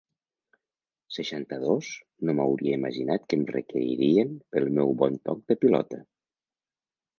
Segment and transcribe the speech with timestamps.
[1.17, 1.89] Seixanta-dos
[2.29, 6.05] no m'hauria imaginat que em requeririen pel meu bon toc de pilota.